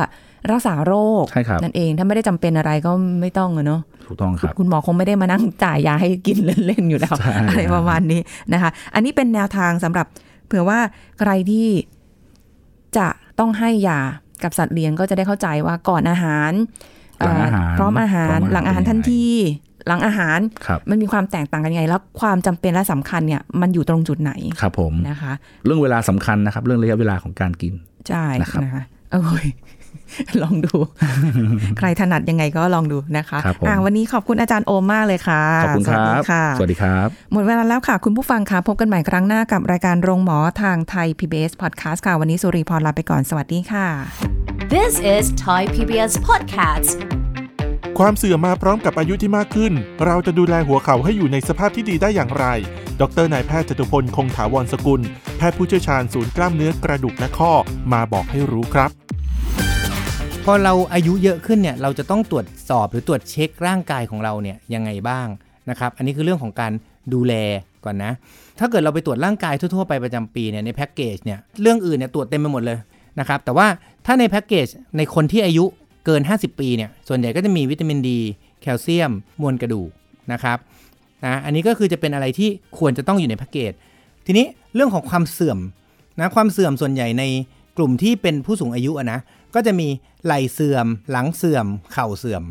[0.50, 8.20] รักษาโรคใช่ครับนั่นเองถ้าไม่ได้จำเป็นอะไรก็ไม่ต้องอะเนาะถูกต้องครับ คุณหมอคงไม่ได้มานั่งจ่ายยาให้กินเล่นๆอยู่แล้วใช่อะไรประมาณนี้
[8.52, 10.06] นะคะ อันนี้เป็นแนวทางสำหรับ
[10.46, 10.78] เผื่อว่า
[11.20, 11.68] ใครที่
[12.96, 13.06] จะ
[13.38, 14.00] ต้องให้ยา
[14.42, 16.52] กับสัตว์เลี้ยงก็จะได้เข้าใจว่าก่อนอาหาร
[17.20, 19.26] หลังอาหารเพร้อมอาหารพร้อมอาหารหลังอาหารเป็นยังไงทันที
[19.86, 25.32] หลังอาหารครับมันมีความแตกต่างกันยังไง แล้วความจำเป็นและสำคัญเนี่ยมันอยู่ตรงจุดไหนครับผมนะคะ
[25.64, 27.74] เรื่องเวลาสำคัญนะครับ เรื่องระยะเวลาของการกิน
[28.08, 29.46] ใช่นะครับนะคะโอ้ย
[30.42, 30.76] ลองดู
[31.78, 43.86] ใครถนัดยังไงก็ลองดูนะคะครับผมอะวันนี้ขอบคุณอาจารย์โอมมากเลยค่ะ ขอบคุณครัสวัสบดีค่ะสวัสดีครับ หมดเวลาแล้วค่ะ คุณผู้ฟังค่ะ พบกันใหม่ครั้งหน้ากับรายการโรงหมอทางไทย PBS Podcast ค่ะ วันนี้สุริพรลาไปก่อน สวัสดีค่ะ
[44.74, 47.23] This is Thai PBS Podcast
[48.00, 49.72] ความเสื่อมมาพร้อมกับอายุที่มากขึ้น
[50.06, 52.46] เราจะดูแลหัวเข่าให้อยู่ในสภาพที่ดีได้อย่างไร
[53.00, 55.00] ดรนายแพทย์จตุพลคงถาวรสกุล
[55.36, 57.52] แพทย์ผู้เชี่ยวชาญศูนย์กล้ามเนื้อกระดูกและข้อ
[57.92, 58.90] มาบอกให้รู้ครับ
[60.44, 65.26] พอเราอายุเยอะขึ้นเนี่ยเราจะต้องตรวจสอบหรือตรวจเช็คร่างกายของเราเนี่ยยังไงบ้าง
[65.70, 66.72] นะครับ อันนี้คือเรื่องของการ
[67.14, 67.34] ดูแล
[67.84, 68.12] ก่อนนะ
[68.58, 72.78] ถ้าเกิดเราไปตรวจร่างกายทั่วๆไปประจำปีเนี่ยในแพ็กเกจเนี่ยเรื่องอื่นเนี่ยตรวจเต็มไปหมดเลย
[73.20, 73.66] นะครับแต่ว่า
[74.06, 75.64] ถ้าในแพ็กเกจในคนที่อายุ
[76.06, 78.18] เกิน 50 ปีเนี่ยส่วนใหญ่ก็จะมีวิตามินดี
[78.62, 79.90] แคลเซียม มวลกระดูก
[80.32, 80.58] นะครับ
[81.24, 83.72] นะอันนี้ก็คือจะเป็นอะไรที่ควรจะต้องอยู่ในแพ็กเกจ
[84.26, 85.58] ทีนี้เรื่องของความเสื่อม
[86.20, 87.24] นะความเสื่อมส่วนใหญ่ใน
[87.78, 89.20] กลุ่มที่เป็นผู้สูงอายุนะ
[89.54, 89.88] ก็จะมี
[90.24, 92.42] ไหล่เสื่อม หลังเสื่อม เข่าเสื่อม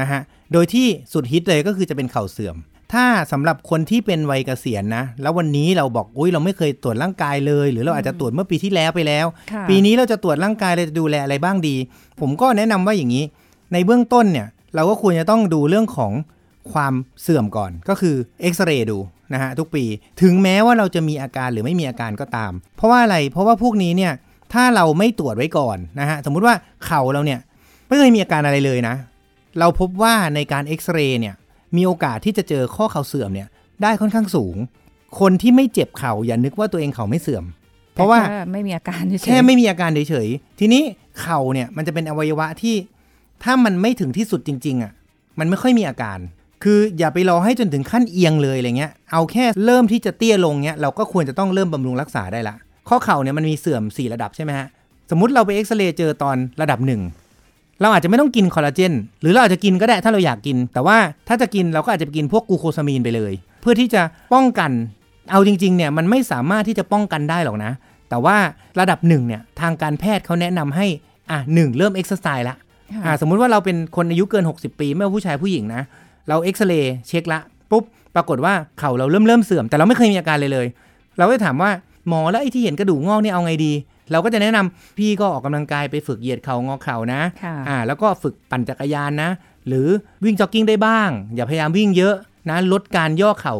[0.00, 0.20] นะฮะ
[0.52, 2.56] โดยที่สุดฮิตเลยก็คือจะเป็นเข่าเสื่อม
[2.94, 11.76] ถ้าสำหรับคนที่เป็นวัยเกษียณนะ แล้ววันนี้เราบอกอุ้ยเราไม่เคยตรวจร่างกายเลย หรือเราอาจจะตรวจเมื่อปีที่แล้วไปแล้วค่ะปีนี้เราจะตรวจร่างกายเราจะดูแลอะไรบ้างดี
[12.20, 13.24] ผมก็แนะนำว่าอย่างนี้
[13.72, 16.12] ในเบื้องต้นเนี่ย เราก็ควรจะต้องดูเรื่องของ
[16.72, 18.98] ความเสื่อมก่อนก็คือเอ็กซเรย์ดู
[19.32, 19.84] นะฮะทุกปี
[20.22, 24.12] ถึงแม้ว่าเราจะมีอาการหรือไม่มีอาการก็ตาม เพราะว่าอะไรเพราะว่าพวกนี้เนี่ย
[24.52, 26.54] ถ้าเราไม่ตรวจไว้ก่อนนะฮะสมมุติว่า
[26.84, 27.40] เข่าเราเนี่ย
[27.88, 28.94] ไม่เคยมีอาการอะไรเลยนะ
[29.58, 31.34] เราพบว่าในการเอ็กซเรย์เนี่ย
[31.76, 33.48] มีโอกาสที่จะเจอข้อเข่าเสื่อมเนี่ย
[33.82, 34.56] ได้ค่อนข้างสูง
[35.20, 37.44] คนที่ไม่เจ็บเข่าอย่านึกว่าตัวเองเข่าไม่เสื่อม
[37.94, 40.82] เพราะว่าแค่ไม่มีอาการเฉยๆแค่ไม่มีอาการเฉยๆทีนี้
[41.20, 42.76] เข่าเนี่ยมันจะเป็นอวัยวะที่
[43.42, 44.92] ถ้ามันไม่ถึงที่สุดจริง ๆอะ
[45.38, 46.18] มันไม่ค่อยมีอาการ
[46.64, 52.54] คืออย่าไปรอให้จนถึงขั้นเอียงเลยอะไรเงี้ย เอาแค่เริ่มที่จะเตี้ยลงเนี้ยเราก็ควรจะต้องเริ่มบำรุงรักษาได้ละ
[52.88, 54.66] ข้อเข่าเนี่ยมันมีเสื่อม 4 ระดับใช่ไหมฮะ
[55.10, 57.00] สมมติเราไปเอ็กซเรย์เจอตอนระดับหนึ่ง
[57.80, 60.96] เราอาจจะไม่ต้องกินคอลลาเจนหรือเราอาจจะกินก็ได้ถ้าเราอยากกิน แต่ว่า
[61.28, 64.02] ถ้าจะกินเราก็อาจจะไปกินพวกกลูโคซามีนไปเลย เพื่อที่จะ
[64.34, 64.70] ป้องกัน
[65.32, 67.72] เอาจริงๆเนี่ยมันไม่สามารถที่จะป้องกันได้หรอกนะ
[68.08, 68.36] แต่ว่า
[68.80, 70.86] ระดับหนึ่งเนี่ยทางการแพทย์เขาแนะนำให้
[71.30, 72.56] อะหนึ่งเริ่มเอ็กซ์ไซส์ละ
[73.04, 75.82] ค่ะอะสมมุติว่าเราเป็นคนอายุเกิน 60 ปีไม่ว่าผู้ชายผู้หญิงนะ
[76.28, 77.84] เราเอ็กซเรย์เช็คละปุ๊บ
[78.14, 80.66] ปรากฏว่าเข่าเราเริ่มเริ่มเสื่อมแต่เราไม่เคยมีอาการเลยเลย
[81.18, 81.70] เราก็จะถามว่า
[82.08, 83.72] หมอแล้วไอ้ที่เห็นกระดูกงอกเนี่ยเอาไงดี
[84.10, 89.30] เราก็จะแนะนำพี่ก็ออกกำลังกายไปฝึกเหยียดเข่างอเข่านะค่ะอ่าแล้วก็ฝึกปั่นจักรยานนะ
[89.68, 89.88] หรือ
[90.24, 92.14] วิ่งจ็อกกิ้งได้บ้าง อย่าพยายามวิ่งเยอะ
[92.50, 93.56] นะลดการย่อเข่า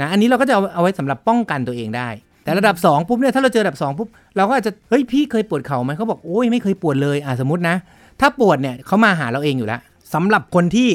[0.00, 2.08] นะอันนี้เราก็จะเอาเอาไว้สำหรับป้องกันตัวเองได้
[2.44, 7.76] แต่ระดับ 2 ปุ๊บเนี่ยถ้าเราเจอระดับ2ปุ๊บเราก็อาจจะเฮ้ยพี่เคยปวดเข่าไหมเขาบอกโอ้ยไม่เคยปวดเลยอ่าสมมตินะ
[8.20, 9.80] ถ้าปวดเนี่ยเขามาหาเราเองอยู่แล้ว
[10.14, 10.88] สำหรับคนที่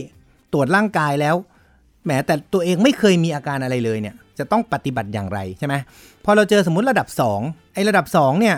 [0.53, 1.35] ตรวจร่างกายแล้ว
[2.05, 5.75] แหมแต่ตัวเองไม่เคยมีอาการอะไรเลยเนี่ยจะต้องปฏิบัติอย่างไรใช่ไหม
[6.25, 7.07] พอเราเจอสมมติระดับ
[7.41, 8.55] 2 ไอ้ระดับ2เนี่ย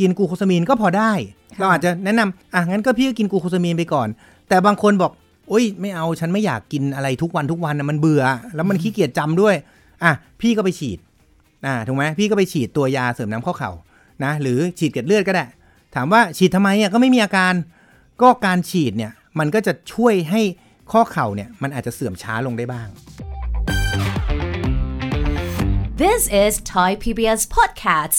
[0.00, 1.12] กินกลูโคซามีนก็พอได้
[1.58, 4.08] เราอาจจะแนะนำอะงั้นก็พี่ก็กินกลูโคซามีนไปก่อน
[4.48, 5.12] แต่บางคนบอก
[5.48, 8.22] โอ้ยไม่เอาฉันไม่อยากกินอะไรทุกวันทุกวันนะมันเบื่อ
[8.54, 9.54] แล้วมันขี้เกียจจำด้วย
[10.04, 10.98] อะพี่ก็ไปฉีด
[11.66, 13.72] อ่าถูกไหมพี่ก็ไปฉีดตัวยาเสริมน้ำข้อเข่า
[14.24, 15.44] นะ หรือฉีดเกล็ดเลือดก็ได้
[15.94, 17.54] ถามว่าฉีดทำไมอะก็ไม่มีอาการ
[18.22, 20.42] ก็การฉีดเนี่ยมันก็จะช่วยให้
[20.92, 22.88] ข้อเข่าเนี่ยมันอาจจะเสื่อมช้าลงได้บ้าง
[26.02, 28.18] This is Thai PBS Podcast